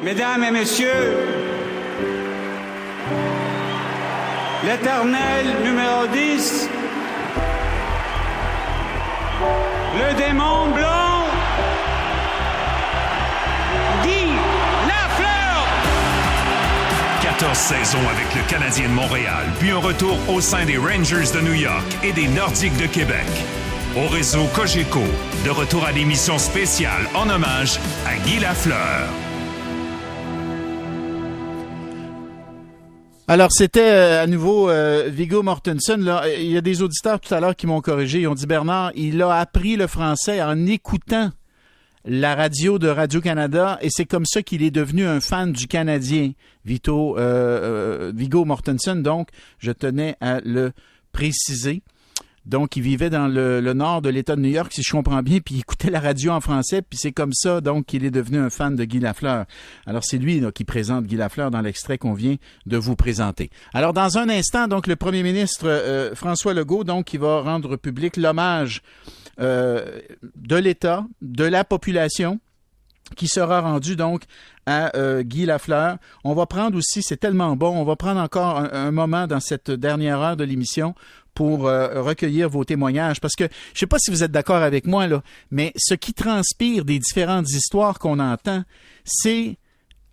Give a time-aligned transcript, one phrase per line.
[0.00, 1.16] Mesdames et messieurs,
[4.64, 6.68] l'éternel numéro 10,
[9.96, 11.24] le démon blanc,
[14.04, 14.26] Guy
[14.86, 15.66] Lafleur.
[17.22, 21.40] 14 saisons avec le Canadien de Montréal, puis un retour au sein des Rangers de
[21.40, 23.26] New York et des Nordiques de Québec.
[23.96, 25.02] Au réseau Cogeco,
[25.44, 29.08] de retour à l'émission spéciale en hommage à Guy Lafleur.
[33.30, 36.02] Alors, c'était euh, à nouveau euh, Vigo Mortensen.
[36.02, 36.24] Là.
[36.38, 38.22] Il y a des auditeurs tout à l'heure qui m'ont corrigé.
[38.22, 41.30] Ils ont dit, Bernard, il a appris le français en écoutant
[42.06, 46.32] la radio de Radio-Canada et c'est comme ça qu'il est devenu un fan du Canadien,
[46.64, 49.02] Vito, euh, Vigo Mortensen.
[49.02, 50.72] Donc, je tenais à le
[51.12, 51.82] préciser.
[52.48, 55.38] Donc, il vivait dans le, nord de l'État de New York, si je comprends bien,
[55.40, 58.38] puis il écoutait la radio en français, puis c'est comme ça, donc, qu'il est devenu
[58.38, 59.44] un fan de Guy Lafleur.
[59.86, 63.50] Alors, c'est lui qui présente Guy Lafleur dans l'extrait qu'on vient de vous présenter.
[63.74, 67.76] Alors, dans un instant, donc, le premier ministre euh, François Legault, donc, qui va rendre
[67.76, 68.82] public l'hommage
[69.40, 70.00] euh,
[70.34, 72.40] de l'État, de la population,
[73.16, 74.24] qui sera rendu donc
[74.66, 75.96] à euh, Guy Lafleur.
[76.24, 79.70] On va prendre aussi, c'est tellement bon, on va prendre encore un moment dans cette
[79.70, 80.94] dernière heure de l'émission
[81.38, 84.88] pour euh, recueillir vos témoignages parce que je sais pas si vous êtes d'accord avec
[84.88, 85.06] moi
[85.52, 88.64] mais ce qui transpire des différentes histoires qu'on entend,
[89.04, 89.56] c'est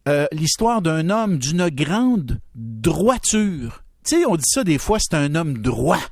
[0.07, 3.83] euh, l'histoire d'un homme d'une grande droiture.
[4.05, 6.03] Tu sais, on dit ça des fois, c'est un homme droit.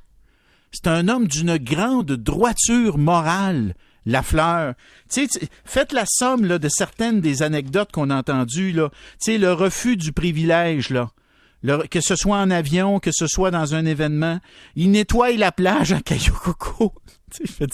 [0.72, 3.76] C'est un homme d'une grande droiture morale.
[4.08, 4.74] La fleur.
[5.12, 8.72] Tu sais, faites la somme là, de certaines des anecdotes qu'on a entendues.
[8.72, 8.90] Là.
[9.24, 10.90] Tu sais, le refus du privilège.
[10.90, 11.12] là
[11.90, 14.40] que ce soit en avion, que ce soit dans un événement,
[14.76, 16.94] il nettoie la plage à Coco.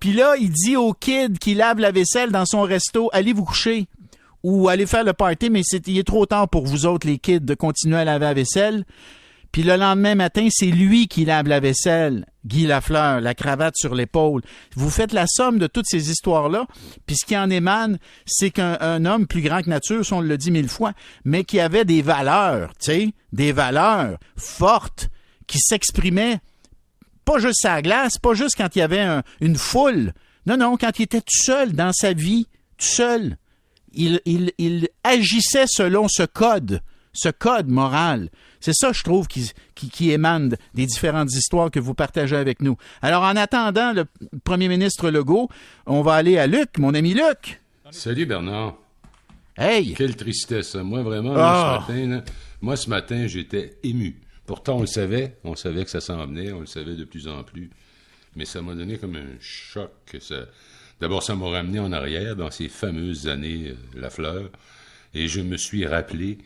[0.00, 3.44] Puis là, il dit au kid qui lave la vaisselle dans son resto, allez vous
[3.44, 3.86] coucher
[4.42, 7.18] ou allez faire le party, mais c'est, il est trop tard pour vous autres, les
[7.18, 8.84] kids, de continuer à laver la vaisselle.
[9.52, 13.94] Puis le lendemain matin, c'est lui qui lave la vaisselle, Guy Lafleur, la cravate sur
[13.94, 14.40] l'épaule.
[14.74, 16.66] Vous faites la somme de toutes ces histoires-là,
[17.06, 20.50] puis ce qui en émane, c'est qu'un homme plus grand que nature, on le dit
[20.50, 20.94] mille fois,
[21.26, 25.10] mais qui avait des valeurs, tu sais, des valeurs fortes,
[25.46, 26.40] qui s'exprimaient
[27.26, 29.06] pas juste à la glace, pas juste quand il y avait
[29.40, 30.14] une foule.
[30.46, 32.46] Non, non, quand il était tout seul dans sa vie,
[32.78, 33.36] tout seul.
[33.92, 36.80] Il agissait selon ce code,
[37.12, 38.30] ce code moral.
[38.60, 42.76] C'est ça, je trouve, qui, qui, émane des différentes histoires que vous partagez avec nous.
[43.02, 44.04] Alors, en attendant le
[44.44, 45.48] premier ministre Legault,
[45.86, 47.60] on va aller à Luc, mon ami Luc.
[47.90, 48.76] Salut, Bernard.
[49.56, 49.94] Hey!
[49.94, 50.74] Quelle tristesse.
[50.76, 50.84] Hein.
[50.84, 51.84] Moi, vraiment, ce ah!
[51.88, 52.22] matin,
[52.60, 54.16] moi, ce matin, j'étais ému.
[54.46, 55.36] Pourtant, on le savait.
[55.44, 56.52] On savait que ça s'en venait.
[56.52, 57.70] On le savait de plus en plus.
[58.34, 59.90] Mais ça m'a donné comme un choc.
[61.00, 64.50] D'abord, ça m'a ramené en arrière dans ces fameuses années euh, La Fleur.
[65.14, 66.38] Et je me suis rappelé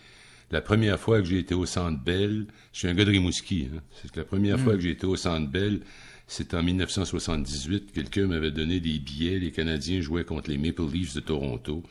[0.50, 3.68] la première fois que j'ai été au Centre Bell, je suis un gars de Rimouski,
[3.74, 3.80] hein.
[4.00, 4.76] c'est la première fois hmm.
[4.76, 5.80] que j'ai été au Centre Bell,
[6.26, 7.92] c'est en 1978.
[7.92, 9.38] Quelqu'un m'avait donné des billets.
[9.38, 11.82] Les Canadiens jouaient contre les Maple Leafs de Toronto.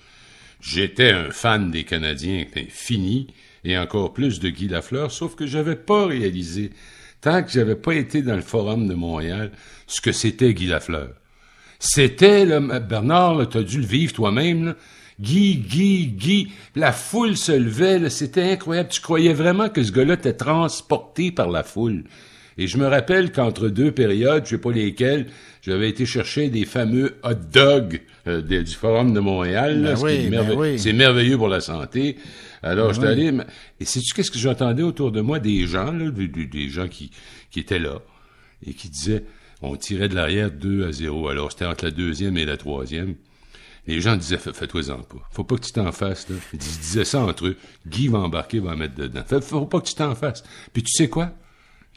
[0.61, 3.27] J'étais un fan des Canadiens fini,
[3.63, 6.71] et encore plus de Guy Lafleur, sauf que j'avais pas réalisé,
[7.21, 9.51] tant que j'avais pas été dans le Forum de Montréal,
[9.87, 11.13] ce que c'était Guy Lafleur.
[11.79, 12.45] C'était,
[12.79, 14.75] Bernard, tu as dû le vivre toi-même,
[15.19, 16.51] Guy, Guy, Guy.
[16.75, 18.89] La foule se levait, c'était incroyable.
[18.89, 22.03] Tu croyais vraiment que ce gars-là était transporté par la foule?
[22.57, 25.27] Et je me rappelle qu'entre deux périodes, je sais pas lesquelles,
[25.61, 29.95] j'avais été chercher des fameux hot dogs euh, du Forum de Montréal.
[30.01, 32.17] Ben ben c'est merveilleux pour la santé.
[32.63, 33.43] Alors, je ben j'étais allé...
[33.79, 35.39] Et sais-tu qu'est-ce que j'entendais autour de moi?
[35.39, 37.11] Des gens, là, des, gens qui,
[37.51, 38.01] qui étaient là
[38.65, 39.25] et qui disaient,
[39.61, 41.27] on tirait de l'arrière 2 à 0.
[41.27, 43.15] Alors, c'était entre la deuxième et la troisième.
[43.87, 45.27] Les gens disaient, fais-toi-en pas.
[45.31, 46.35] Faut pas que tu t'en fasses, là.
[46.53, 47.57] Ils disaient ça entre eux.
[47.85, 49.21] Guy va embarquer, va mettre dedans.
[49.41, 50.43] Faut pas que tu t'en fasses.
[50.73, 51.31] Puis tu sais quoi?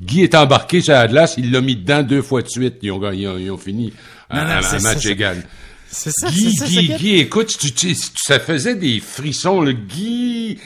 [0.01, 2.77] Guy est embarqué sur la glace, il l'a mis dedans deux fois de suite.
[2.83, 3.93] Ils ont, ils ont, fini
[4.31, 5.43] un match égal.
[5.91, 10.59] C'est ça, Guy, Guy, Guy, écoute, tu, ça faisait des frissons, le Guy.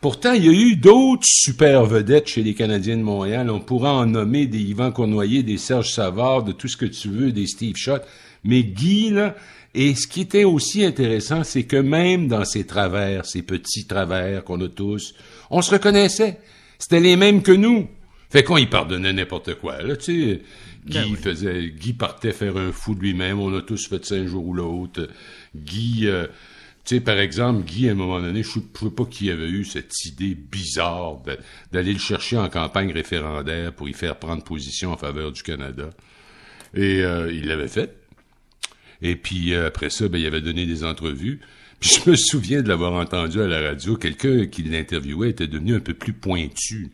[0.00, 3.50] Pourtant, il y a eu d'autres super vedettes chez les Canadiens de Montréal.
[3.50, 7.08] On pourra en nommer des Yvan Cournoyer, des Serge Savard, de tout ce que tu
[7.08, 8.02] veux, des Steve Schott.
[8.44, 9.34] Mais Guy, là,
[9.74, 14.42] et ce qui était aussi intéressant, c'est que même dans ces travers, ces petits travers
[14.42, 15.14] qu'on a tous,
[15.50, 16.38] on se reconnaissait.
[16.78, 17.88] C'était les mêmes que nous.
[18.30, 20.42] Fait qu'on y pardonnait n'importe quoi, là, tu sais.
[20.86, 23.38] Ben Guy faisait, Guy partait faire un fou de lui-même.
[23.38, 25.08] On a tous fait ça un jour ou l'autre.
[25.54, 26.26] Guy, euh,
[26.84, 29.50] tu sais, par exemple, Guy, à un moment donné, je ne sais pas qui avait
[29.50, 31.20] eu cette idée bizarre
[31.70, 35.90] d'aller le chercher en campagne référendaire pour y faire prendre position en faveur du Canada.
[36.74, 37.99] Et euh, il l'avait fait.
[39.02, 41.40] Et puis après ça, ben, il avait donné des entrevues.
[41.80, 43.96] Puis je me souviens de l'avoir entendu à la radio.
[43.96, 46.90] Quelqu'un qui l'interviewait était devenu un peu plus pointu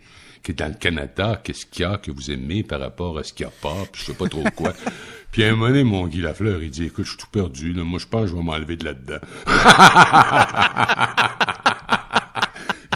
[0.46, 1.40] que dans le Canada.
[1.42, 3.84] Qu'est-ce qu'il y a que vous aimez par rapport à ce qu'il n'y a pas?
[3.90, 4.72] Puis je sais pas trop quoi.
[5.32, 7.72] Puis à un moment donné, mon Guy Lafleur, il dit, écoute, je suis tout perdu.
[7.72, 7.82] Là.
[7.82, 9.18] Moi, je pense que je vais m'enlever de là-dedans.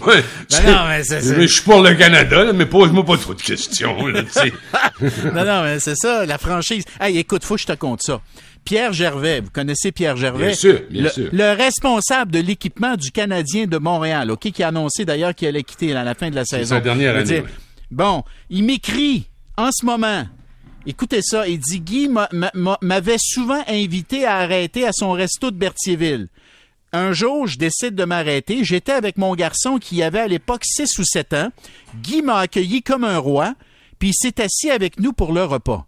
[0.06, 3.42] Ouais, ben non, mais c'est Je suis pour le Canada, mais pose-moi pas trop de
[3.42, 4.22] questions, là,
[5.34, 6.84] non, non, mais c'est ça, la franchise.
[6.98, 8.22] Hey, écoute, faut que je te compte ça.
[8.64, 10.46] Pierre Gervais, vous connaissez Pierre Gervais?
[10.46, 11.28] Bien sûr, bien le, sûr.
[11.32, 15.62] Le responsable de l'équipement du Canadien de Montréal, OK, qui a annoncé d'ailleurs qu'il allait
[15.62, 16.62] quitter à la fin de la saison.
[16.62, 17.42] C'est sa dernière année.
[17.90, 19.26] Bon, il m'écrit
[19.56, 20.24] en ce moment.
[20.86, 22.08] Écoutez ça, il dit Guy
[22.80, 26.28] m'avait souvent invité à arrêter à son resto de Berthierville.
[26.92, 28.64] Un jour, je décide de m'arrêter.
[28.64, 31.48] J'étais avec mon garçon qui avait à l'époque 6 ou 7 ans.
[31.96, 33.54] Guy m'a accueilli comme un roi,
[33.98, 35.86] puis il s'est assis avec nous pour le repas.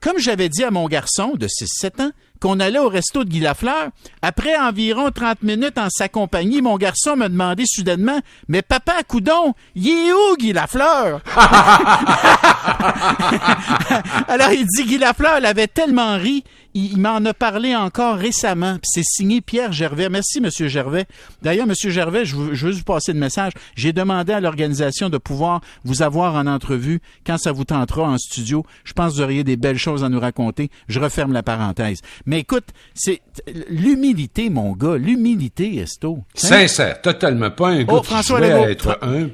[0.00, 2.10] Comme j'avais dit à mon garçon de 6-7 ans
[2.40, 3.88] qu'on allait au resto de Guy Lafleur,
[4.22, 9.54] après environ 30 minutes en sa compagnie, mon garçon me demandait soudainement Mais papa, coudon,
[9.74, 11.20] il est où Guy Lafleur
[14.28, 16.44] Alors il dit Guy Lafleur avait tellement ri
[16.78, 18.78] il, m'en a parlé encore récemment.
[18.82, 20.08] C'est signé Pierre Gervais.
[20.08, 21.06] Merci, Monsieur Gervais.
[21.42, 23.52] D'ailleurs, Monsieur Gervais, je veux, je veux vous passer le message.
[23.74, 28.18] J'ai demandé à l'organisation de pouvoir vous avoir en entrevue quand ça vous tentera en
[28.18, 28.64] studio.
[28.84, 30.70] Je pense que vous auriez des belles choses à nous raconter.
[30.88, 32.00] Je referme la parenthèse.
[32.26, 33.20] Mais écoute, c'est
[33.68, 34.96] l'humilité, mon gars.
[34.96, 36.18] L'humilité, Esto.
[36.20, 36.24] Hein?
[36.34, 37.50] Sincère, totalement.
[37.50, 39.32] Pas un gars oh, François qui à être humble.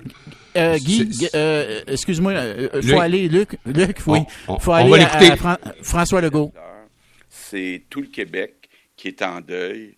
[0.56, 5.58] Euh, Guy, euh, excuse-moi, il euh, faut aller, Luc, Luc, oui, on, faut aller à,
[5.82, 6.52] François Legault
[7.50, 9.96] c'est tout le Québec qui est en deuil.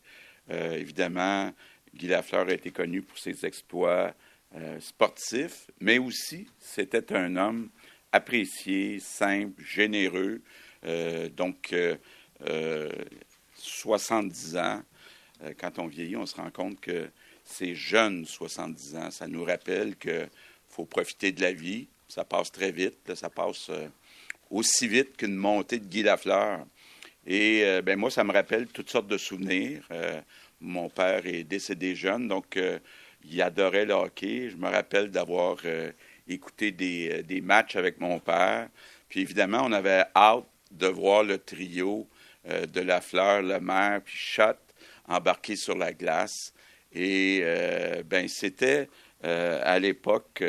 [0.51, 1.53] Euh, évidemment,
[1.95, 4.15] Guy Lafleur a été connu pour ses exploits
[4.55, 7.71] euh, sportifs, mais aussi c'était un homme
[8.13, 10.41] apprécié, simple, généreux.
[10.85, 11.75] Euh, donc,
[13.57, 14.83] 70 ans,
[15.59, 17.09] quand on vieillit, on se rend compte que
[17.45, 20.29] ces jeunes 70 ans, ça nous rappelle qu'il
[20.69, 21.89] faut profiter de la vie.
[22.09, 23.71] Ça passe très vite, ça passe
[24.51, 26.67] aussi vite qu'une montée de Guy Lafleur.
[27.27, 29.83] Et euh, ben moi, ça me rappelle toutes sortes de souvenirs.
[29.91, 30.21] Euh,
[30.61, 32.79] mon père est décédé jeune, donc euh,
[33.29, 34.49] il adorait le hockey.
[34.51, 35.59] Je me rappelle d'avoir
[36.29, 38.69] écouté des, des, matchs avec mon père.
[39.09, 42.09] Puis évidemment, on avait hâte de voir le trio
[42.45, 44.59] de La Fleur, Le Maire, puis Schott
[45.09, 46.55] embarquer sur la glace.
[46.93, 47.43] Et
[48.05, 48.89] ben c'était
[49.23, 50.45] à l'époque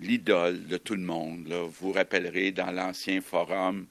[0.00, 1.48] l'idole de tout le monde.
[1.48, 3.86] Vous vous rappellerez dans l'ancien forum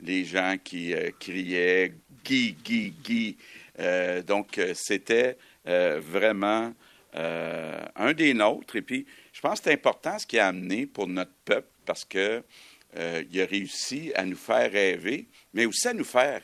[0.00, 1.92] les gens qui euh, criaient
[2.24, 3.36] Guy, Guy, Guy.
[3.78, 6.72] Euh, donc, euh, c'était vraiment
[7.14, 8.76] un des nôtres.
[8.76, 9.04] Et puis,
[9.34, 12.42] je pense que c'est important ce qu'il a amené pour notre peuple parce qu'il
[12.94, 16.40] a réussi à nous faire rêver, mais aussi à nous faire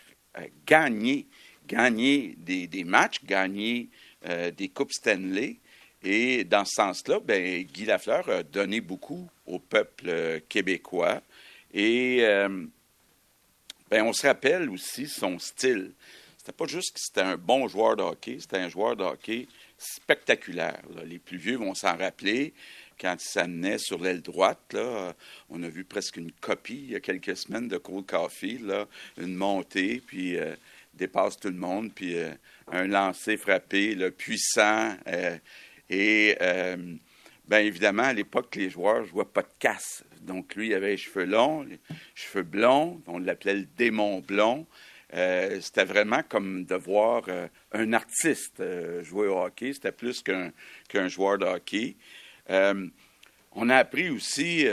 [0.66, 1.26] gagner,
[1.66, 3.88] gagner des, matchs, gagner
[4.56, 5.56] des Coupes Stanley.
[6.02, 11.22] Et dans ce sens-là, ben, Guy Lafleur a donné beaucoup au peuple québécois.
[11.72, 12.22] Et
[13.90, 15.92] ben, on se rappelle aussi son style.
[16.38, 19.46] C'était pas juste que c'était un bon joueur de hockey, c'était un joueur de hockey
[19.78, 20.82] spectaculaire.
[21.06, 22.52] Les plus vieux vont s'en rappeler.
[23.00, 25.14] Quand il s'amenait sur l'aile droite, là,
[25.50, 28.86] on a vu presque une copie il y a quelques semaines de Cole Caulfield,
[29.18, 30.54] une montée, puis euh,
[30.94, 32.30] dépasse tout le monde, puis euh,
[32.70, 34.96] un lancer frappé puissant.
[35.08, 35.36] Euh,
[35.90, 36.36] et
[37.46, 40.02] Bien évidemment, à l'époque, les joueurs ne jouaient pas de casse.
[40.22, 41.78] Donc, lui, il avait les cheveux longs, les
[42.14, 43.02] cheveux blonds.
[43.06, 44.66] On l'appelait le démon blond.
[45.14, 49.72] Euh, c'était vraiment comme de voir euh, un artiste euh, jouer au hockey.
[49.72, 51.96] C'était plus qu'un joueur de hockey.
[52.48, 54.66] on a appris aussi,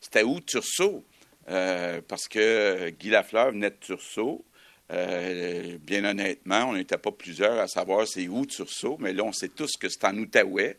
[0.00, 1.04] c'était où Tursault,
[1.46, 4.44] parce que Guy Lafleur venait de Tursault.
[4.88, 9.48] bien honnêtement, on n'était pas plusieurs à savoir c'est où Tursault, mais là, on sait
[9.48, 10.78] tous que c'est en Outaouais.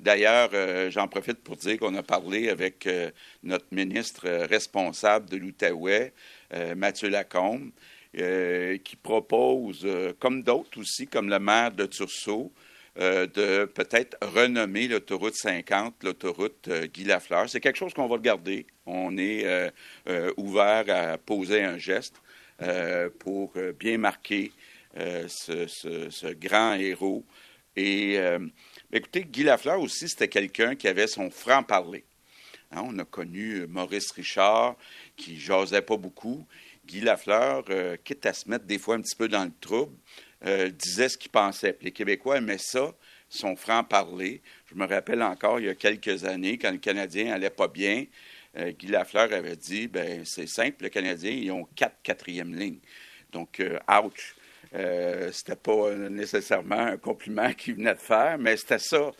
[0.00, 3.10] D'ailleurs, euh, j'en profite pour dire qu'on a parlé avec euh,
[3.42, 6.12] notre ministre euh, responsable de l'Outaouais,
[6.74, 7.70] Mathieu Lacombe,
[8.12, 9.86] qui propose,
[10.18, 12.50] comme d'autres aussi, comme le maire de Tursault,
[12.96, 17.48] de peut-être renommer l'autoroute 50 l'autoroute Guy Lafleur.
[17.48, 18.66] C'est quelque chose qu'on va regarder.
[18.84, 19.70] On est
[20.36, 22.16] ouvert à poser un geste
[23.20, 24.50] pour bien marquer
[24.96, 27.24] ce, ce, grand héros.
[27.76, 28.18] Et
[28.92, 32.04] Écoutez, Guy Lafleur aussi, c'était quelqu'un qui avait son franc-parler.
[32.72, 34.74] Hein, on a connu Maurice Richard,
[35.16, 36.44] qui jasait pas beaucoup.
[36.86, 39.96] Guy Lafleur, euh, quitte à se mettre des fois un petit peu dans le trouble,
[40.44, 41.78] euh, disait ce qu'il pensait.
[41.82, 42.92] les Québécois aimaient ça,
[43.28, 44.42] son franc-parler.
[44.66, 48.06] Je me rappelle encore, il y a quelques années, quand le Canadien allait pas bien,
[48.56, 52.80] euh, Guy Lafleur avait dit, ben c'est simple, le Canadien, ils ont quatre quatrièmes lignes.
[53.30, 54.34] Donc, ouch.
[54.72, 59.10] C'était pas nécessairement un compliment qu'il venait de faire, mais c'était ça,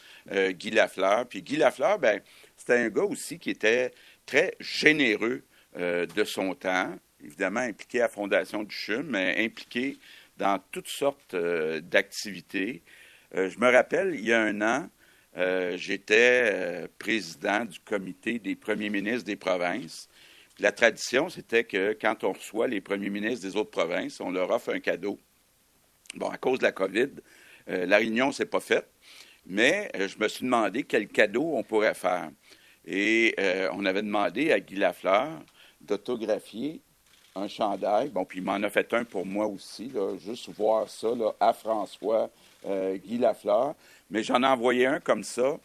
[0.50, 1.26] Guy Lafleur.
[1.26, 2.20] Puis Guy Lafleur, ben,
[2.56, 3.90] c'était un gars aussi qui était
[4.26, 5.42] très généreux
[5.76, 9.98] de son temps, évidemment impliqué à la Fondation du CHUM, mais impliqué
[10.36, 12.82] dans toutes sortes d'activités.
[13.34, 14.88] je me rappelle, il y a un an,
[15.36, 20.08] euh, j'étais euh, président du comité des premiers ministres des provinces.
[20.58, 24.50] La tradition, c'était que quand on reçoit les premiers ministres des autres provinces, on leur
[24.50, 25.18] offre un cadeau.
[26.14, 27.08] Bon, à cause de la COVID,
[27.68, 28.88] euh, la réunion ne s'est pas faite,
[29.46, 32.30] mais je me suis demandé quel cadeau on pourrait faire.
[32.86, 33.34] Et
[33.72, 35.28] on avait demandé à Guy Lafleur
[35.80, 36.80] d'autographier
[37.34, 38.08] un chandail.
[38.08, 42.30] Bon, puis il m'en a fait un pour moi aussi, juste voir ça à François
[42.64, 43.74] Guy Lafleur.
[44.10, 45.58] Mais j'en ai envoyé un comme ça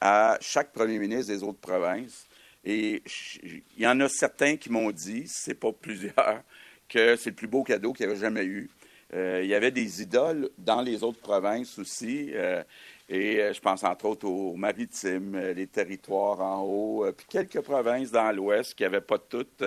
[0.00, 2.26] à chaque premier ministre des autres provinces.
[2.64, 3.02] Et
[3.42, 6.42] il y en a certains qui m'ont dit, c'est pas plusieurs,
[6.88, 8.70] que c'est le plus beau cadeau qu'il y avait jamais eu.
[9.14, 12.30] Euh, il y avait des idoles dans les autres provinces aussi.
[12.34, 12.62] Euh,
[13.08, 18.12] et euh, je pense entre autres aux maritimes, les territoires en haut, puis quelques provinces
[18.12, 19.64] dans l'ouest qui n'avaient pas toute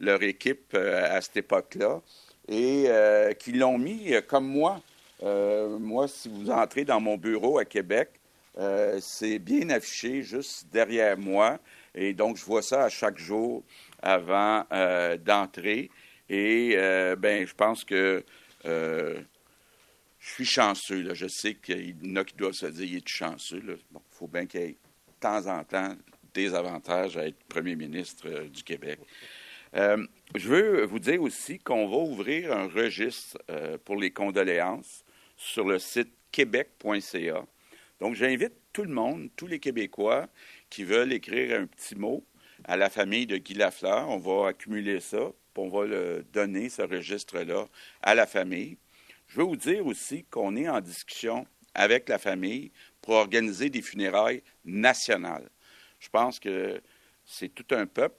[0.00, 2.00] leur équipe à cette époque-là
[2.48, 2.88] et
[3.38, 4.80] qui l'ont mis comme moi
[5.22, 8.10] euh, moi, si vous entrez dans mon bureau à Québec,
[8.58, 11.58] euh, c'est bien affiché juste derrière moi.
[11.94, 13.62] Et donc, je vois ça à chaque jour
[14.02, 15.90] avant euh, d'entrer.
[16.28, 16.76] Et
[17.18, 18.24] ben, je pense que
[18.64, 19.22] je
[20.20, 21.02] suis chanceux.
[21.02, 21.14] Là.
[21.14, 23.62] Je sais qu'il y en a qui doivent se dire qu'il est chanceux.
[23.66, 25.94] il faut bien qu'il y ait de temps en temps
[26.34, 29.00] des avantages à être premier ministre du Québec.
[29.74, 33.38] je veux vous dire aussi qu'on va ouvrir un registre
[33.84, 35.04] pour les condoléances
[35.36, 37.44] sur le site québec.ca.
[38.00, 40.28] Donc, j'invite tout le monde, tous les Québécois
[40.68, 42.24] qui veulent écrire un petit mot
[42.64, 44.08] à la famille de Guy Lafleur.
[44.08, 47.68] On va accumuler ça, on va le donner, ce registre-là,
[48.02, 48.76] à la famille.
[49.28, 53.82] Je veux vous dire aussi qu'on est en discussion avec la famille pour organiser des
[53.82, 55.48] funérailles nationales.
[55.98, 56.80] Je pense que
[57.24, 58.16] c'est tout un peuple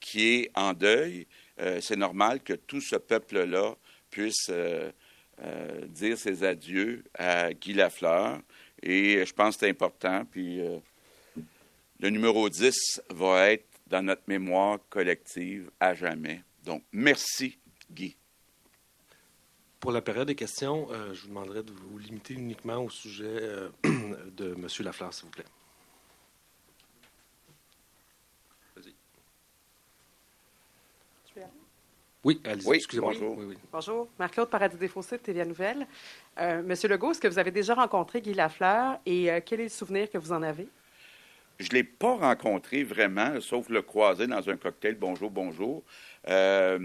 [0.00, 1.26] qui est en deuil.
[1.60, 3.76] Euh, c'est normal que tout ce peuple-là
[4.10, 4.90] puisse euh,
[5.42, 8.40] euh, dire ses adieux à Guy Lafleur.
[8.82, 10.24] Et je pense que c'est important.
[10.24, 10.60] Puis
[12.00, 16.42] le numéro 10 va être dans notre mémoire collective à jamais.
[16.68, 17.58] Donc, merci,
[17.90, 18.14] Guy.
[19.80, 23.40] Pour la période des questions, euh, je vous demanderai de vous limiter uniquement au sujet
[23.84, 24.66] de M.
[24.80, 25.46] Lafleur, s'il vous plaît.
[32.22, 32.74] Oui, allez-y.
[32.74, 33.14] excusez-moi.
[33.14, 33.38] Bonjour.
[33.72, 34.08] bonjour.
[34.18, 35.86] Marc-Claude Paradis Desfossés, TVA Nouvelle.
[36.38, 39.64] Euh, Monsieur Legault, est-ce que vous avez déjà rencontré Guy Lafleur et euh, quel est
[39.64, 40.68] le souvenir que vous en avez?
[41.58, 45.82] Je ne l'ai pas rencontré vraiment, sauf le croiser dans un cocktail Bonjour, bonjour.
[46.28, 46.78] Euh,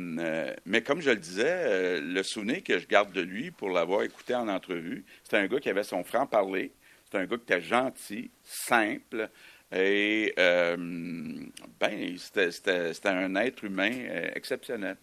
[0.66, 4.34] mais comme je le disais, le souvenir que je garde de lui pour l'avoir écouté
[4.34, 6.72] en entrevue, c'est un gars qui avait son franc-parler.
[7.12, 9.30] C'est un gars qui était gentil, simple.
[9.72, 13.92] Et ben, c'était un être humain
[14.34, 14.98] exceptionnel.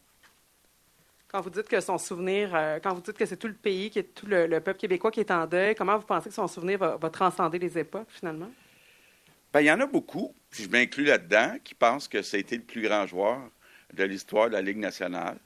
[1.30, 3.88] Quand vous dites que son souvenir, euh, quand vous dites que c'est tout le pays,
[3.88, 6.78] que tout le, peuple québécois qui est en deuil, comment vous pensez que son souvenir
[6.78, 8.50] va, transcender les époques, finalement?
[9.52, 12.40] Bien, il y en a beaucoup, puis je m'inclus là-dedans, qui pensent que ça a
[12.40, 13.40] été le plus grand joueur
[13.92, 15.38] de l'histoire de la Ligue nationale.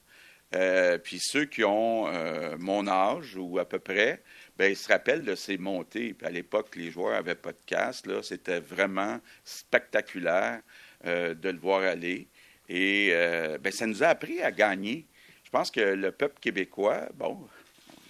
[0.54, 4.22] Euh, puis ceux qui ont euh, mon âge ou à peu près,
[4.58, 6.14] bien, ils se rappellent de ces montées.
[6.14, 8.06] Puis à l'époque, les joueurs n'avaient pas de casse.
[8.06, 10.60] Là, c'était vraiment spectaculaire
[11.04, 12.28] de le voir aller.
[12.68, 13.12] Et
[13.60, 15.06] bien, ça nous a appris à gagner.
[15.44, 17.46] Je pense que le peuple québécois, bon,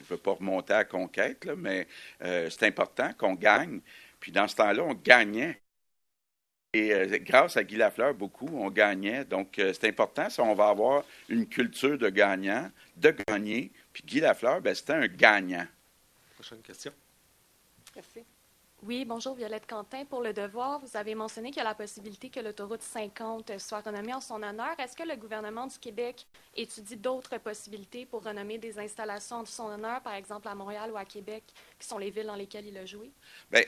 [0.05, 1.87] je ne veux pas remonter à la conquête, mais
[2.23, 3.81] euh, c'est important qu'on gagne.
[4.21, 5.61] Puis dans ce temps-là, on gagnait.
[6.75, 9.25] Et euh, grâce à Guy Lafleur, beaucoup, on gagnait.
[9.25, 13.71] Donc, euh, c'est important si on va avoir une culture de gagnant, de gagner.
[13.93, 15.67] Puis Guy Lafleur, ben, c'était un gagnant.
[16.35, 16.93] Prochaine question.
[17.95, 18.25] Merci.
[18.83, 20.05] Oui, bonjour, Violette Quentin.
[20.05, 23.81] Pour le devoir, vous avez mentionné qu'il y a la possibilité que l'autoroute 50 soit
[23.81, 24.75] renommée en son honneur.
[24.79, 26.27] Est-ce que le gouvernement du Québec
[26.57, 30.97] étudie d'autres possibilités pour renommer des installations en son honneur, par exemple à Montréal ou
[30.97, 31.45] à Québec,
[31.79, 33.13] qui sont les villes dans lesquelles il a joué?
[33.51, 33.63] Bien,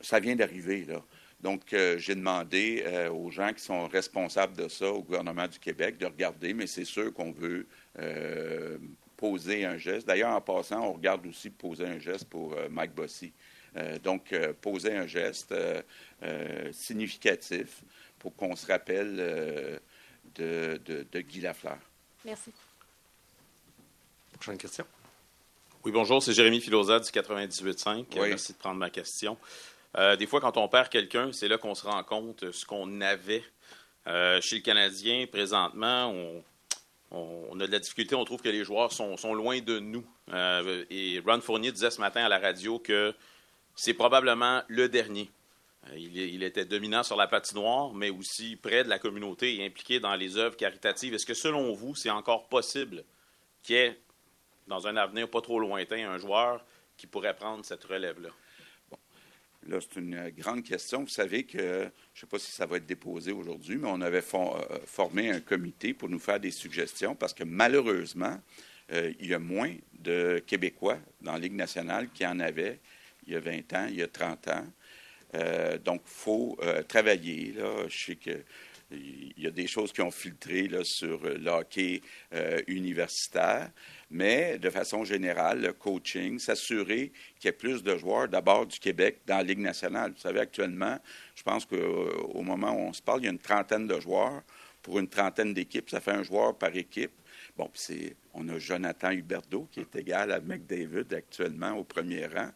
[0.00, 1.02] ça vient d'arriver, là.
[1.44, 5.58] Donc, euh, j'ai demandé euh, aux gens qui sont responsables de ça au gouvernement du
[5.58, 7.66] Québec de regarder, mais c'est sûr qu'on veut
[7.98, 8.78] euh,
[9.16, 10.06] poser un geste.
[10.08, 13.32] D'ailleurs, en passant, on regarde aussi poser un geste pour Mike Bossy.
[13.76, 17.82] Euh, donc, euh, poser un geste euh, significatif
[18.18, 19.80] pour qu'on se rappelle
[20.36, 21.78] de, de, Guy Lafleur.
[22.24, 22.52] Merci.
[24.32, 24.86] Prochaine question.
[25.84, 28.06] Oui, bonjour, c'est Jérémy Filosa du 98.5.
[28.16, 29.36] Merci de prendre ma question.
[30.18, 33.44] Des fois, quand on perd quelqu'un, c'est là qu'on se rend compte ce qu'on avait.
[34.06, 36.12] chez le Canadien, présentement,
[37.14, 40.04] on, a de la difficulté, on trouve que les joueurs sont, loin de nous.
[40.32, 43.14] Euh, et Ron Fournier disait ce matin à la radio que
[43.74, 45.30] c'est probablement le dernier.
[45.90, 50.00] Euh, il, était dominant sur la patinoire, mais aussi près de la communauté et impliqué
[50.00, 51.14] dans les œuvres caritatives.
[51.14, 53.04] Est-ce que selon vous, c'est encore possible
[53.62, 53.98] qu'il y ait,
[54.66, 56.64] dans un avenir pas trop lointain, un joueur
[56.96, 58.30] qui pourrait prendre cette relève-là?
[59.68, 61.00] Là, c'est une grande question.
[61.00, 64.00] Vous savez que, je ne sais pas si ça va être déposé aujourd'hui, mais on
[64.00, 68.38] avait euh, formé un comité pour nous faire des suggestions parce que malheureusement,
[68.92, 72.78] euh, il y a moins de Québécois dans la Ligue nationale qu'il y en avait
[73.26, 74.66] il y a 20 ans, il y a 30 ans.
[75.34, 77.52] Euh, donc, il faut travailler.
[77.52, 77.88] Là.
[77.88, 78.42] Je sais que
[78.90, 82.00] il y a des choses qui ont filtré là, sur le hockey
[82.66, 83.70] universitaire,
[84.10, 88.78] mais de façon générale, le coaching, s'assurer qu'il y ait plus de joueurs d'abord du
[88.78, 90.12] Québec dans la Ligue nationale.
[90.12, 90.98] Vous savez, actuellement,
[91.34, 93.98] je pense qu'au euh, moment où on se parle, il y a une trentaine de
[93.98, 94.42] joueurs
[94.82, 95.90] pour une trentaine d'équipes.
[95.90, 97.10] Ça fait un joueur par équipe.
[97.56, 102.50] Bon, c'est, on a Jonathan Huberdeau qui est égal à McDavid actuellement au premier rang,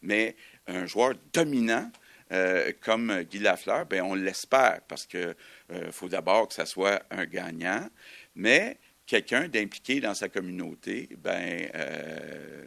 [0.00, 0.36] mais
[0.66, 1.90] un joueur dominant
[2.32, 5.34] euh, comme Guy Lafleur, bien, on l'espère parce qu'il
[5.72, 7.88] euh, faut d'abord que ça soit un gagnant,
[8.34, 12.66] mais quelqu'un d'impliqué dans sa communauté, ben euh,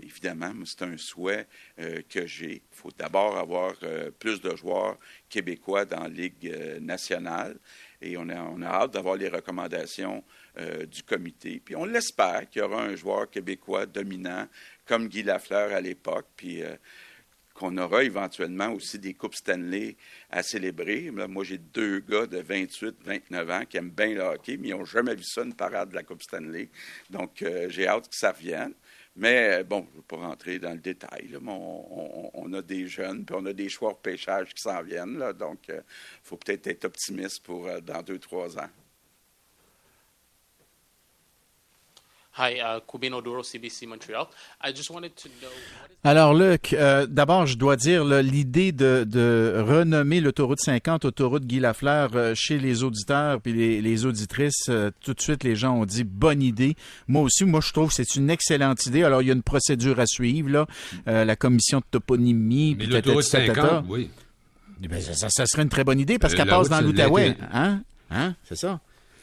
[0.00, 1.46] évidemment, c'est un souhait
[1.78, 2.54] euh, que j'ai.
[2.54, 7.58] Il faut d'abord avoir euh, plus de joueurs québécois dans la Ligue nationale
[8.00, 10.24] et on a, on a hâte d'avoir les recommandations
[10.88, 11.60] du comité.
[11.64, 14.46] Puis on l'espère qu'il y aura un joueur québécois dominant
[14.86, 16.26] comme Guy Lafleur à l'époque.
[16.36, 16.62] Puis
[17.54, 19.96] qu'on aura éventuellement aussi des Coupes Stanley
[20.30, 21.10] à célébrer.
[21.10, 24.76] moi, j'ai deux gars de 28, 29 ans qui aiment bien le hockey, mais ils
[24.76, 26.68] n'ont jamais vu ça, une parade de la Coupe Stanley.
[27.10, 28.74] Donc, euh, j'ai hâte que ça revienne.
[29.16, 31.38] Mais euh, bon, je ne pas rentrer dans le détail.
[31.46, 35.32] on, a des jeunes, puis on a des choix de pêchage qui s'en viennent.
[35.38, 35.80] donc, il euh,
[36.24, 38.68] faut peut-être être optimiste pour dans deux, trois ans.
[46.02, 52.10] Alors, Luc, euh, d'abord, je dois dire l'idée de, renommer l'autoroute 50 autoroute Guy Lafleur
[52.14, 56.02] euh, chez les auditeurs puis les, auditrices, euh, tout de suite, les gens ont dit
[56.02, 56.74] bonne idée.
[57.06, 59.04] Moi aussi, moi, je trouve que c'est une excellente idée.
[59.04, 60.66] Alors, il y a une procédure à suivre, là,
[61.06, 62.74] la commission de toponymie.
[62.76, 64.10] Mais l'autoroute 50, oui.
[64.82, 67.36] Eh ben, ça, ça, serait une très bonne idée parce qu'elle passe dans l'Outaouais.
[67.52, 67.82] Hein?
[68.10, 68.34] Hein?
[68.44, 68.80] C'est ça?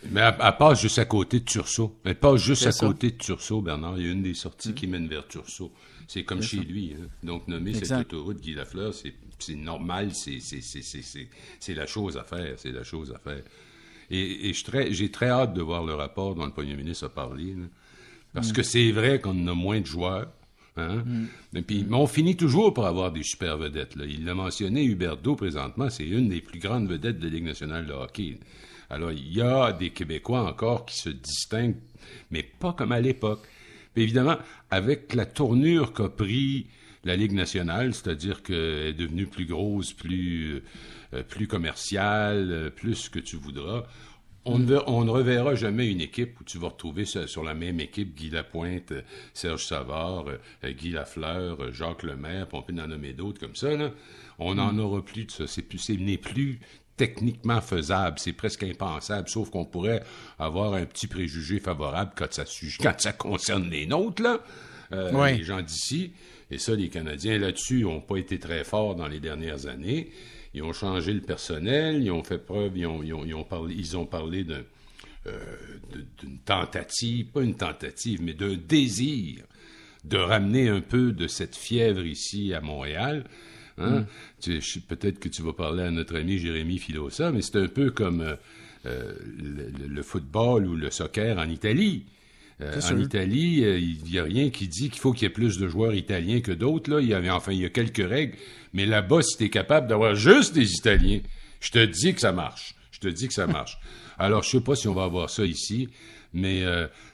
[0.09, 1.95] Mais elle, passe juste à côté de Tursault.
[2.03, 3.97] Elle passe juste à côté de Tursault, Bernard.
[3.97, 5.71] Il y a une des sorties qui mène vers Tursault.
[6.07, 6.95] C'est comme chez lui.
[6.99, 7.07] Hein.
[7.23, 12.55] Donc, nommer cette autoroute Guy Lafleur, c'est normal, c'est la chose à faire.
[12.57, 13.43] C'est la chose à faire.
[14.09, 14.53] Et,
[14.89, 17.55] j'ai très, hâte de voir le rapport dont le premier ministre a parlé.
[18.33, 18.53] parce mm.
[18.53, 20.27] que c'est vrai qu'on a moins de joueurs.
[20.77, 21.03] Hein?
[21.53, 21.61] Mm.
[21.61, 23.93] puis, mais on finit toujours par avoir des super vedettes.
[23.97, 27.85] Il l'a mentionné, Huberto, présentement, c'est une des plus grandes vedettes de la Ligue nationale
[27.85, 28.37] de hockey.
[28.91, 31.79] Alors, il y a des Québécois encore qui se distinguent,
[32.29, 33.47] mais pas comme à l'époque.
[33.95, 34.37] évidemment,
[34.69, 36.67] avec la tournure qu'a pris
[37.05, 40.61] la Ligue nationale, c'est-à-dire qu'elle est devenue plus grosse, plus,
[41.13, 43.85] euh, plus commerciale, euh, plus ce que tu voudras,
[44.43, 47.79] on ne, on ne, reverra jamais une équipe où tu vas retrouver sur, la même
[47.79, 48.91] équipe Guy Lapointe,
[49.33, 53.69] Serge Savard, euh, Guy Lafleur, Jacques Lemaire, puis on peut en nommer d'autres comme ça.
[54.37, 55.47] On n'en aura plus de ça.
[55.47, 56.59] C'est plus, n'est plus
[57.01, 60.03] techniquement faisable, c'est presque impensable, sauf qu'on pourrait
[60.37, 62.43] avoir un petit préjugé favorable quand ça,
[62.79, 64.39] quand ça concerne les nôtres, là,
[64.93, 66.13] euh, les gens d'ici.
[66.51, 70.11] Et ça, les Canadiens là-dessus n'ont pas été très forts dans les dernières années.
[70.53, 73.97] Ils ont changé le personnel, ils ont fait preuve, ils ont, ils ont, parlé, ils
[73.97, 74.45] ont parlé
[75.25, 75.39] euh,
[76.19, 79.41] d'une tentative, pas une tentative, mais d'un désir
[80.03, 83.23] de ramener un peu de cette fièvre ici à Montréal.
[83.77, 84.05] Hein?
[84.47, 84.59] Mm.
[84.87, 88.21] Peut-être que tu vas parler à notre ami Jérémy Filosa, mais c'est un peu comme
[88.21, 88.35] euh,
[88.85, 89.13] euh,
[89.87, 92.03] le, football ou le soccer en Italie.
[92.61, 95.57] Euh, en Italie, il n'y a rien qui dit qu'il faut qu'il y ait plus
[95.57, 96.91] de joueurs italiens que d'autres.
[96.91, 97.01] Là.
[97.01, 98.37] Il y avait, enfin, il y a quelques règles,
[98.73, 101.21] mais là-bas, si tu es capable d'avoir juste des Italiens,
[101.59, 102.75] je te dis que ça marche.
[102.91, 103.79] Je te dis que ça marche.
[104.19, 105.89] Alors, je sais pas si on va avoir ça ici,
[106.33, 106.63] mais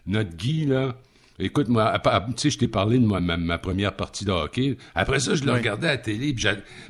[0.05, 0.97] notre Guy, là,
[1.39, 4.77] Écoute, moi, tu sais, je t'ai parlé de ma, première partie de hockey.
[4.95, 6.35] Après ça, je le regardais à la télé.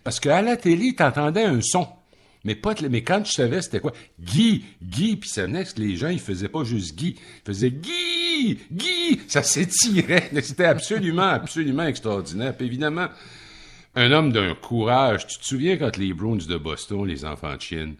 [0.03, 1.87] Parce qu'à la télé, tu entendais un son.
[2.45, 5.97] Mais, pas mais quand je savais c'était quoi, Guy, Guy, puis ça venait que les
[5.97, 10.29] gens, ils faisaient pas juste Guy, ils faisaient Guy, Guy, ça s'étirait.
[10.41, 12.55] C'était absolument, absolument extraordinaire.
[12.55, 13.07] Puis évidemment,
[13.95, 15.27] un homme d'un courage.
[15.27, 17.95] Tu te souviens quand les Bruins de Boston, les enfants de Chine,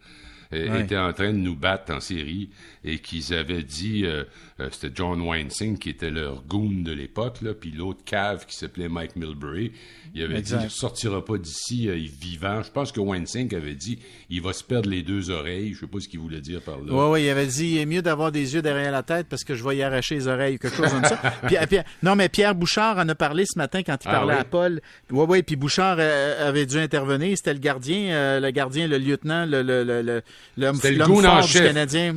[0.52, 2.50] étaient en train de nous battre en série
[2.84, 4.24] et qu'ils avaient dit, euh,
[4.60, 8.56] euh, c'était John Weinstein qui était leur goon de l'époque, là, puis l'autre cave qui
[8.56, 9.74] s'appelait Mike Milbury,
[10.16, 12.64] il avait dit, il sortira pas d'ici vivant.
[12.64, 15.74] Je pense que Weinstein avait dit, il va se perdre les deux oreilles.
[15.74, 16.86] Je sais pas ce qu'il voulait dire par là.
[16.90, 19.44] Oui, oui, il avait dit, il est mieux d'avoir des yeux derrière la tête parce
[19.44, 21.22] que je vais y arracher les oreilles quelque chose comme ça.
[22.04, 24.82] non, mais Pierre Bouchard en a parlé ce matin quand il ah parlait à Paul.
[25.12, 27.38] Oui, oui, puis Bouchard avait dû intervenir.
[27.38, 30.24] C'était le gardien, le gardien, le lieutenant, le, le, le, le,
[30.58, 32.16] l'homme fort du Canadien.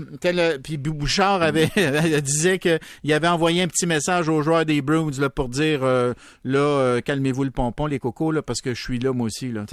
[0.63, 1.71] puis Bouchard avait
[2.23, 6.13] disait qu'il avait envoyé un petit message aux joueurs des Bruins là, pour dire euh,
[6.45, 9.51] là euh, calmez-vous le pompon les cocos là parce que je suis là moi aussi
[9.53, 9.65] là.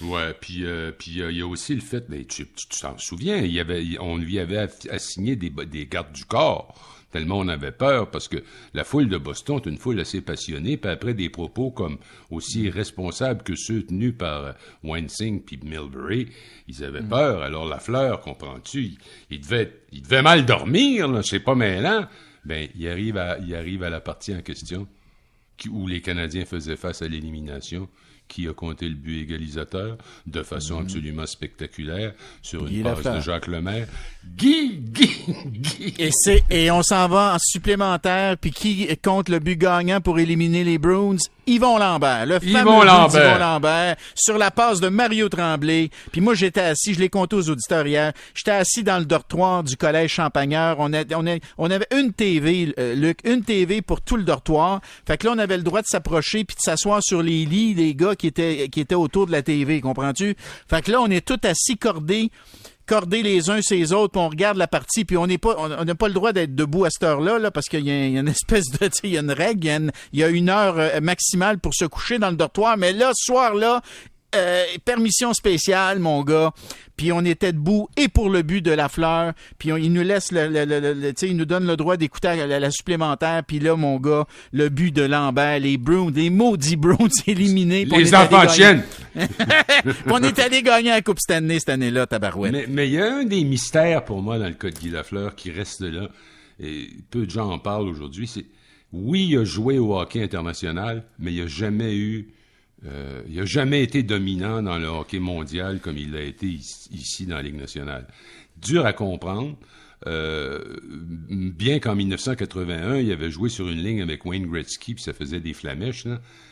[0.00, 2.46] Ouais, puis euh, puis il y a aussi le fait ben, tu
[2.80, 6.74] t'en souviens, il avait on lui avait assigné des des gardes du corps
[7.14, 8.38] tellement on avait peur, parce que
[8.74, 11.98] la foule de Boston est une foule assez passionnée, puis après des propos comme
[12.28, 16.26] aussi irresponsables que ceux tenus par Wensing puis Milbury,
[16.66, 17.08] ils avaient mm.
[17.08, 17.42] peur.
[17.42, 18.94] Alors la fleur, comprends-tu,
[19.30, 22.08] il, devait, il devait mal dormir, là, c'est pas mêlant.
[22.44, 24.88] Ben, il arrive à, il arrive à la partie en question,
[25.70, 27.88] où les Canadiens faisaient face à l'élimination
[28.28, 30.82] qui a compté le but égalisateur de façon mhm.
[30.82, 33.86] absolument spectaculaire sur une passe de Jacques Lemaire.
[34.36, 35.10] Guy, Guy,
[35.46, 35.94] Guy.
[35.98, 40.18] Et, c'est, et on s'en va en supplémentaire, puis qui compte le but gagnant pour
[40.18, 41.18] éliminer les Bruins?
[41.46, 43.30] Yvon Lambert, le fameux Yvon Lambert.
[43.30, 45.90] Yvon Lambert, sur la passe de Mario Tremblay.
[46.10, 49.62] Puis moi, j'étais assis, je l'ai compté aux auditeurs hier, j'étais assis dans le dortoir
[49.62, 50.76] du collège Champagneur.
[50.78, 54.22] On, a, on, a, on avait une TV, euh, Luc, une TV pour tout le
[54.22, 54.80] dortoir.
[55.06, 57.74] Fait que là, on avait le droit de s'approcher puis de s'asseoir sur les lits
[57.74, 60.36] des gars qui étaient autour de la TV, comprends-tu?
[60.68, 62.30] Fait que là, on est tous assis cordés
[62.86, 66.12] cordés les uns ces autres, puis on regarde la partie, puis on n'a pas le
[66.12, 69.10] droit d'être debout à cette heure-là, là, parce qu'il y, a une espèce de, il
[69.10, 72.30] y a une règle, il y a une, heure euh, maximale pour se coucher dans
[72.30, 73.80] le dortoir, mais là, ce soir-là,
[74.34, 76.52] euh, permission spéciale, mon gars.
[76.96, 79.32] Puis on était debout et pour le but de la fleur.
[79.58, 83.42] Puis il nous laisse, le, le, il nous donne le droit d'écouter la, supplémentaire.
[83.44, 87.84] Puis là, mon gars, le but de Lambert, les Browns, les maudits Browns éliminés.
[87.84, 88.84] Les enfants chiennes.
[90.06, 92.68] on est allé gagner la Coupe Stanley cette année-là, tabarouette.
[92.68, 95.34] Mais il y a un des mystères pour moi dans le cas de Guy Lafleur
[95.34, 96.08] qui reste là.
[96.60, 98.28] Et peu de gens en parlent aujourd'hui.
[98.28, 98.46] C'est
[98.94, 102.28] oui, il a joué au hockey international, mais il n'a jamais eu
[102.86, 107.26] euh, il n'a jamais été dominant dans le hockey mondial comme il l'a été ici,
[107.26, 108.06] dans la Ligue nationale.
[108.56, 109.56] Dur à comprendre.
[110.06, 115.14] Euh, bien qu'en 1981, il avait joué sur une ligne avec Wayne Gretzky, puis ça
[115.14, 116.06] faisait des flamèches,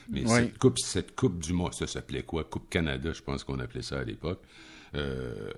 [0.09, 2.45] mais cette coupe, cette coupe du mois, ça s'appelait quoi?
[2.45, 4.41] Coupe Canada, je pense qu'on appelait ça à l'époque.
[4.95, 5.51] Euh,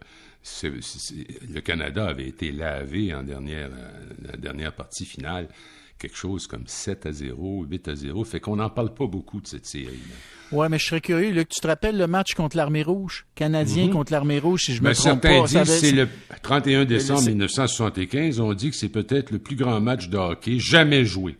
[0.62, 3.70] le Canada avait été lavé en dernière,
[4.22, 5.48] la dernière partie finale
[6.04, 8.24] quelque chose comme 7 à 0, 8 à 0.
[8.24, 9.86] Fait qu'on n'en parle pas beaucoup de cette série.
[9.86, 10.56] -là.
[10.56, 11.30] Ouais, mais je serais curieux.
[11.30, 13.24] Luc, tu te rappelles le match contre l'Armée Rouge?
[13.34, 13.92] Canadien mhm.
[13.92, 15.46] contre l'Armée Rouge, si je me trompe pas.
[15.46, 16.08] Certains disent c'est le
[16.42, 18.40] 31 décembre 1975.
[18.40, 21.36] On dit que c'est peut-être le plus grand match de hockey jamais joué.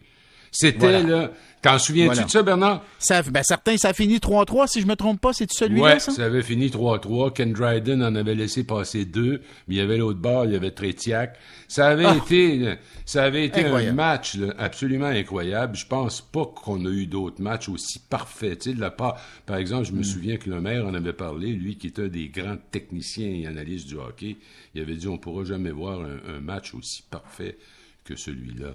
[0.51, 1.33] C'était là
[1.65, 2.85] T'en souviens-tu de ça, Bernard?
[2.99, 5.33] Ça, ben, certains, ça a fini 3-3, si je me trompe pas.
[5.33, 6.23] C'est celui-là, ouais, ça?
[6.23, 7.33] avait fini 3-3.
[7.33, 10.57] Ken Dryden en avait laissé passer deux, mais il y avait l'autre bord, il y
[10.57, 11.39] avait Trétiac.
[11.67, 12.17] Ça avait ah!
[12.17, 12.75] été,
[13.07, 15.75] ça avait été un match absolument incroyable.
[15.75, 18.59] Je pense pas qu'on a eu d'autres matchs aussi parfaits.
[18.59, 20.05] Tu sais, de la part, par exemple, je me mm.
[20.05, 23.47] souviens que le maire en avait parlé, lui qui est un des grands techniciens et
[23.47, 24.37] analystes du hockey.
[24.75, 27.57] Il avait dit on pourra jamais voir un match aussi parfait
[28.05, 28.75] que celui-là.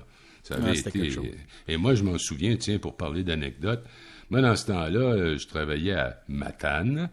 [0.50, 1.12] Ça avait été.
[1.68, 3.86] Et moi, je m'en souviens, tiens, pour parler d'anecdotes.
[4.32, 7.12] Moi, dans ce temps-là, euh, je travaillais à Matane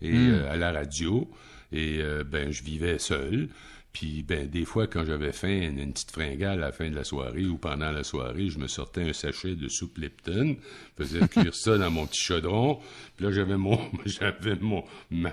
[0.00, 0.30] et hmm.
[0.32, 1.30] euh, à la radio.
[1.70, 3.50] Et euh, ben, je vivais seul.
[3.92, 7.04] Puis, ben, des fois, quand j'avais faim, une, petite fringale à la fin de la
[7.04, 10.56] soirée ou pendant la soirée, je me sortais un sachet de soupe Lipton,
[10.96, 12.78] faisais cuire ça dans mon petit chaudron.
[13.16, 14.84] Puis là, j'avais mon, j'avais mon,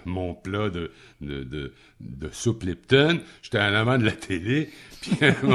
[0.06, 0.92] mon plat de,
[1.22, 3.20] de, de, de soupe Lipton.
[3.44, 4.70] J'étais en avant de la télé.
[5.02, 5.46] Puis, à un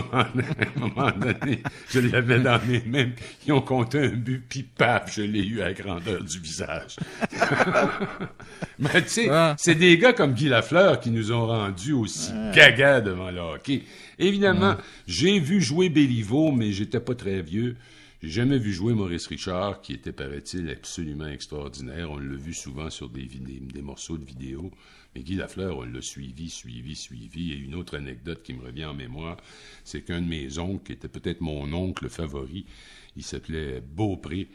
[0.77, 3.11] moment, donné, je l'avais dans mes mains.
[3.47, 6.97] Ils ont compté un but, puis paf, je l'ai eu à la grandeur du visage.
[8.79, 12.90] Mais tu sais, c'est des gars comme Guy Lafleur qui nous ont rendus aussi gaga
[12.99, 13.83] devant le hockey.
[14.19, 14.77] Évidemment,
[15.07, 17.77] j'ai vu jouer Béliveau, mais j'étais pas très vieux.
[18.23, 22.11] J'ai jamais vu jouer Maurice Richard, qui était, paraît-il, absolument extraordinaire.
[22.11, 24.71] On l'a vu souvent sur des, des, morceaux de vidéo.
[25.15, 27.53] Mais Guy Lafleur, on l'a suivi, suivi, suivi.
[27.53, 29.39] Et une autre anecdote qui me revient en mémoire,
[29.85, 32.67] c'est qu'un de mes oncles, qui était peut-être mon oncle favori,
[33.17, 34.49] il s'appelait Beaupré,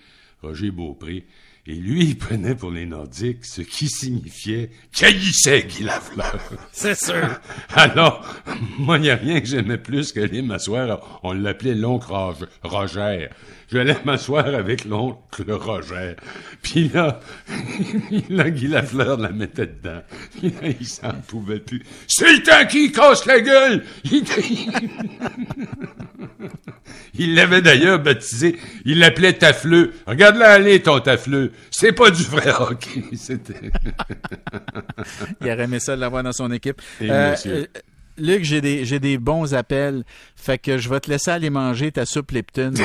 [0.43, 1.25] Roger Beaupré.
[1.67, 6.37] Et lui, il prenait pour les Nordiques ce qui signifiait qu'haïssait Guy Lafleur.
[6.71, 7.27] C'est sûr.
[7.69, 8.23] Alors,
[8.77, 11.19] moi, il n'y a rien que j'aimais plus que aller m'asseoir.
[11.23, 12.13] On l'appelait l'oncle
[12.61, 13.29] Roger.
[13.75, 16.15] J'allais m'asseoir avec l'oncle Roger.
[16.61, 17.19] Puis là,
[18.29, 20.01] là, Guy Lafleur la mettait dedans.
[20.39, 21.83] Puis là, il s'en pouvait plus.
[22.07, 23.83] C'est le temps qu'il casse la gueule!
[27.17, 28.57] Il l'avait d'ailleurs baptisé.
[28.85, 29.93] Il l'appelait Tafleux.
[30.05, 31.51] Regarde-la aller, ton Tafleux.
[31.71, 33.03] C'est pas du vrai hockey.
[33.15, 33.71] C'était...
[35.41, 36.81] il aurait aimé ça de l'avoir dans son équipe.
[37.01, 37.35] Euh,
[38.17, 40.03] Luc, j'ai des, j'ai des bons appels.
[40.35, 42.71] Fait que je vais te laisser aller manger ta soupe Lipton.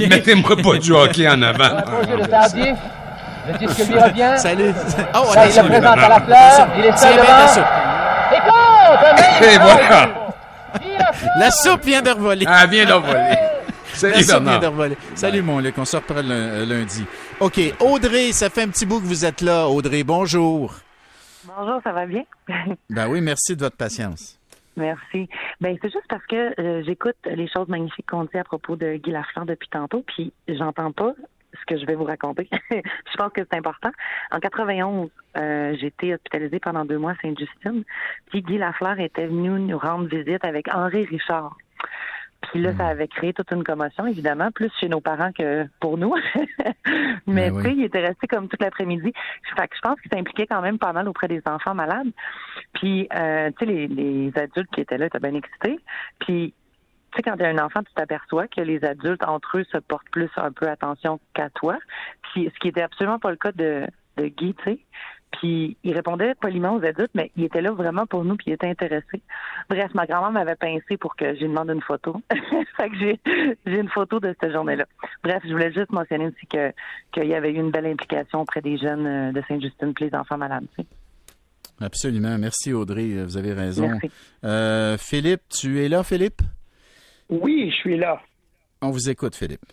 [0.00, 1.82] Mettez-moi pas du hockey en avant.
[3.48, 4.34] Le disque lui revient.
[4.36, 4.72] Salut.
[5.14, 6.68] Oh, Ça, il le présente à la fleur.
[6.78, 7.66] Il est seul devant.
[8.34, 9.42] Écoute!
[9.42, 10.08] Et voilà.
[11.38, 12.46] La soupe vient de revoler.
[12.48, 13.36] Ah, vient de revoler.
[13.94, 14.96] Salut, La soupe vient de revoler.
[15.14, 15.74] Salut, mon Luc.
[15.78, 17.04] On se reprend lundi.
[17.40, 17.60] OK.
[17.80, 19.66] Audrey, ça fait un petit bout que vous êtes là.
[19.68, 20.72] Audrey, bonjour.
[21.44, 22.24] Bonjour, ça va bien?
[22.90, 24.38] ben oui, merci de votre patience.
[24.76, 25.28] Merci.
[25.60, 28.94] Ben c'est juste parce que euh, j'écoute les choses magnifiques qu'on dit à propos de
[28.94, 31.12] Guy Lafleur depuis tantôt, puis j'entends pas
[31.60, 32.48] ce que je vais vous raconter.
[32.70, 33.90] je pense que c'est important.
[34.30, 37.84] En 91, euh, j'ai été hospitalisée pendant deux mois à Sainte-Justine.
[38.30, 41.56] Puis Guy Lafleur était venu nous rendre visite avec Henri Richard.
[42.42, 45.96] Puis là, ça avait créé toute une commotion, évidemment, plus chez nos parents que pour
[45.96, 46.14] nous.
[47.26, 49.12] Mais ben tu sais, il était resté comme toute l'après-midi.
[49.56, 52.10] Fait que je pense qu'il s'impliquait quand même pas mal auprès des enfants malades.
[52.74, 55.78] Puis, euh, tu sais, les, les, adultes qui étaient là étaient bien excités.
[56.18, 56.52] Puis,
[57.12, 60.10] tu sais, quand tu un enfant, tu t'aperçois que les adultes, entre eux, se portent
[60.10, 61.78] plus un peu attention qu'à toi.
[62.22, 64.78] Puis, ce qui était absolument pas le cas de, de Guy, tu sais.
[65.32, 68.52] Puis il répondait poliment aux adultes, mais il était là vraiment pour nous, puis il
[68.52, 69.22] était intéressé.
[69.68, 72.20] Bref, ma grand-mère m'avait pincé pour que j'ai demandé une photo.
[72.76, 73.20] fait que j'ai,
[73.66, 74.84] j'ai une photo de cette journée-là.
[75.24, 76.72] Bref, je voulais juste mentionner aussi que
[77.12, 80.14] qu'il y avait eu une belle implication auprès des jeunes euh, de Sainte-Justine, puis les
[80.14, 80.66] enfants malades.
[81.80, 82.36] Absolument.
[82.38, 83.90] Merci Audrey, vous avez raison.
[84.44, 86.42] Euh, Philippe, tu es là, Philippe?
[87.28, 88.20] Oui, je suis là.
[88.80, 89.64] On vous écoute, Philippe.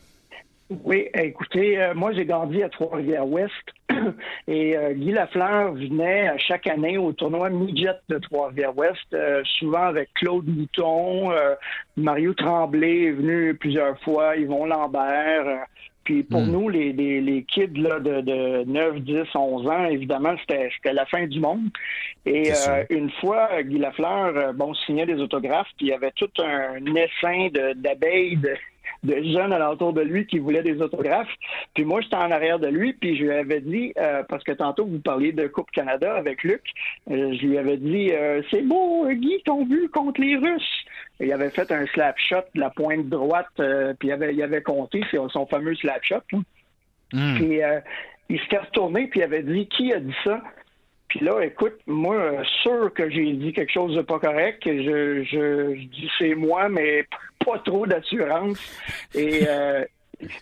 [0.69, 3.51] Oui, écoutez, euh, moi j'ai grandi à Trois-Rivières-Ouest
[4.47, 10.13] et euh, Guy Lafleur venait chaque année au tournoi Midget de Trois-Rivières-Ouest, euh, souvent avec
[10.13, 11.31] Claude Mouton,
[11.97, 15.65] Mario Tremblay est venu plusieurs fois, Yvon Lambert.
[16.03, 16.51] puis pour hmm.
[16.51, 21.07] nous, les, les, les, kids là, de, de 9, 10, 11 ans, évidemment, c'était la
[21.07, 21.69] fin du monde.
[22.27, 22.51] Et
[22.91, 27.49] une fois, Guy Lafleur, bon, signait des autographes, puis il y avait tout un essaim
[27.75, 28.53] d'abeilles de,
[29.03, 31.33] de jeunes alentour de lui qui voulaient des autographes.
[31.73, 34.51] Puis moi, j'étais en arrière de lui, puis je lui avais dit, euh, parce que
[34.51, 36.61] tantôt vous parliez de Coupe Canada avec Luc,
[37.09, 40.85] euh, je lui avais dit, euh, c'est beau, Guy, ton but contre les Russes.
[41.19, 43.47] il avait fait un slap shot de la pointe droite,
[43.99, 46.21] puis il avait, il avait compté son fameux slap shot.
[47.11, 47.35] Hmm.
[47.35, 47.61] Puis
[48.29, 50.41] il s'était retourné, puis il avait dit, qui a dit ça?
[51.09, 54.61] Puis là, écoute, moi, sûr que j'ai dit quelque chose de pas correct.
[54.63, 57.05] Je, je, je dis c'est moi, mais
[57.43, 58.59] pas trop d'assurance.
[59.15, 59.83] Et euh,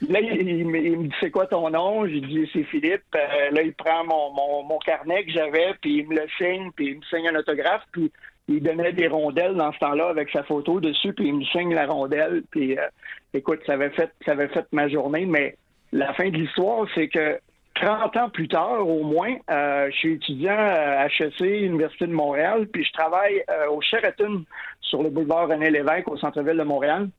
[0.10, 2.06] là, il, me dit c'est quoi ton nom?
[2.06, 3.04] J'ai dit c'est Philippe.
[3.16, 6.90] Euh, là, il prend mon, mon, carnet que j'avais, puis il me le signe, puis
[6.90, 8.12] il me signe un autographe, puis
[8.50, 11.74] il donnait des rondelles dans ce temps-là avec sa photo dessus, puis il me signe
[11.74, 12.44] la rondelle.
[12.52, 12.88] Puis euh,
[13.34, 15.56] écoute, ça avait fait ça avait fait ma journée, mais
[15.94, 17.40] la fin de l'histoire, c'est que
[17.82, 22.68] 30 ans plus tard, au moins, euh, je suis étudiant à HEC, Université de Montréal,
[22.72, 24.44] puis je travaille euh, au Sheraton
[24.82, 27.10] sur le boulevard René Lévesque au centre-ville de Montréal.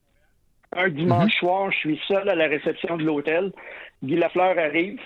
[0.77, 1.39] Un dimanche mhm.
[1.39, 3.53] soir, je suis seul à la réception de l'hôtel.
[4.03, 5.01] Guy Lafleur arrive.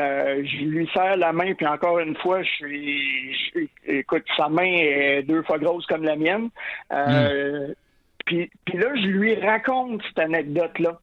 [0.00, 4.64] Euh, je lui serre la main, puis encore une fois, je suis, écoute, sa main
[4.64, 6.48] est deux fois grosse comme la mienne.
[6.90, 7.74] Mhm.
[8.24, 10.98] puis, puis là, je lui raconte cette anecdote-là.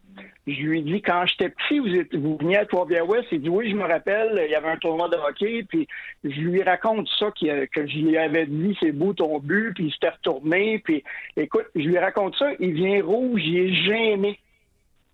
[0.48, 3.28] Je lui dit, quand j'étais petit, vous, êtes, vous veniez à Trois-Rivières-Ouest.
[3.32, 5.64] Il dit, oui, je me rappelle, il y avait un tournoi de hockey.
[5.68, 5.88] Puis
[6.24, 9.74] je lui raconte ça, que je lui avais dit, c'est beau ton but.
[9.74, 10.80] Puis il s'était retourné.
[10.80, 11.04] Puis
[11.38, 12.52] écoute, je lui raconte ça.
[12.60, 14.40] Il vient rouge, il est gêné.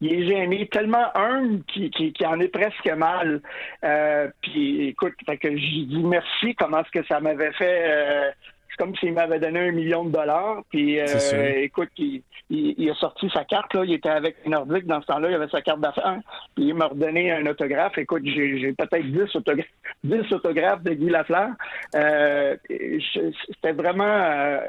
[0.02, 3.42] Il est gêné, tellement humble qu'il qui, en est presque mal.
[3.84, 8.32] Euh, puis écoute, fait que j'ai dit merci, comment est-ce que ça m'avait fait euh,
[8.76, 10.64] c'est comme s'il m'avait donné un million de dollars.
[10.70, 11.06] Puis, euh,
[11.62, 13.74] écoute, il, a sorti sa carte.
[13.74, 15.30] Là, il était avec Nordiques dans ce temps-là.
[15.30, 16.20] Il avait sa carte d'affaires.
[16.56, 17.98] Puis, il m'a redonné un autographe.
[17.98, 19.68] Écoute, j'ai peut-être 10 autographes,
[20.04, 21.50] 10 autographes de Guy Lafleur.
[21.96, 24.60] Euh, C'était vraiment euh,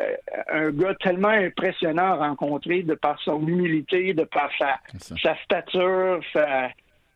[0.52, 6.20] un gars tellement impressionnant à rencontrer de par son humilité, de par sa, sa stature.
[6.32, 6.68] Sa,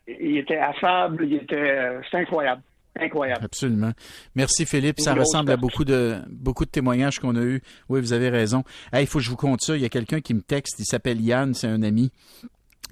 [0.09, 1.25] il était affable.
[1.25, 2.63] Il était, c'est incroyable.
[3.01, 3.45] Incroyable.
[3.45, 3.93] Absolument.
[4.35, 5.01] Merci Philippe.
[5.01, 7.63] Ça ressemble à beaucoup de beaucoup de témoignages qu'on a eus.
[7.89, 8.65] Oui, vous avez raison.
[8.93, 9.77] Il faut que je vous compte ça.
[9.77, 10.77] Il y a quelqu'un qui me texte.
[10.79, 11.55] Il s'appelle Yann.
[11.55, 12.11] C'est un ami.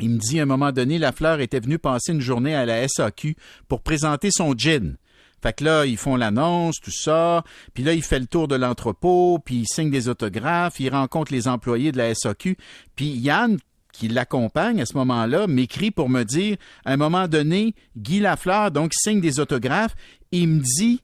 [0.00, 2.86] Il me dit à un moment donné, Lafleur était venu passer une journée à la
[2.86, 4.96] SAQ pour présenter son gin.
[5.42, 8.56] Fait que là, ils font l'annonce, tout ça, puis là, il fait le tour de
[8.56, 12.56] l'entrepôt, puis il signe des autographes, il rencontre les employés de la SAQ,
[12.96, 13.58] puis Yann,
[13.98, 18.70] qui l'accompagne à ce moment-là, m'écrit pour me dire, à un moment donné, Guy Lafleur,
[18.70, 19.96] donc, signe des autographes,
[20.30, 21.02] il me dit,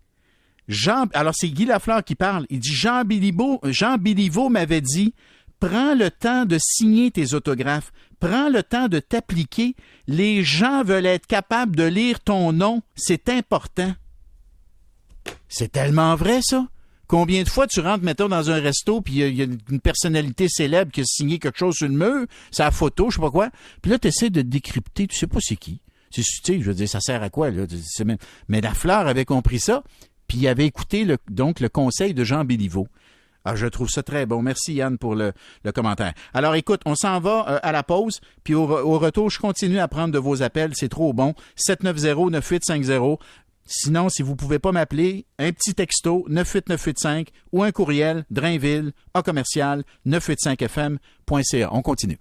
[0.69, 3.97] Jean, alors c'est Guy Lafleur qui parle, il dit, Jean Biliveau, Jean
[4.49, 5.13] m'avait dit,
[5.59, 9.75] prends le temps de signer tes autographes, prends le temps de t'appliquer,
[10.07, 13.93] les gens veulent être capables de lire ton nom, c'est important.
[15.49, 16.67] C'est tellement vrai, ça.
[17.15, 20.49] Combien de fois tu rentres, mettons, dans un resto, puis il y, a une personnalité
[20.49, 23.51] célèbre qui a signé quelque chose sur le mur, sa photo, je sais pas quoi,
[23.83, 25.81] puis là, tu essaies de décrypter, tu sais pas c'est qui.
[26.11, 27.67] Tu sais, je veux dire, ça sert à quoi, là?
[28.49, 29.85] Mais la fleur avait compris ça,
[30.27, 32.89] puis il avait écouté le, donc le conseil de Jean Béliveau.
[33.45, 34.43] Ah, je trouve ça très bon.
[34.43, 35.33] Merci Yann pour le,
[35.73, 36.15] commentaire.
[36.33, 39.79] Alors écoute, on s'en va euh, à la pause, puis au, au, retour, je continue
[39.79, 40.73] à prendre de vos appels.
[40.75, 41.35] C'est trop bon.
[41.59, 43.19] 790-9850.
[43.67, 48.93] Sinon, si vous ne pouvez pas m'appeler, un petit texto 98985 ou un courriel drainville
[49.15, 51.69] à commercial 985fm.ca.
[51.73, 52.19] On continue.